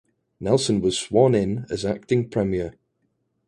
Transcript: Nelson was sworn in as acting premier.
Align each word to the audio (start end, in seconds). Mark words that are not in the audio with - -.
Nelson 0.39 0.81
was 0.81 0.97
sworn 0.97 1.35
in 1.35 1.67
as 1.69 1.85
acting 1.85 2.27
premier. 2.27 2.73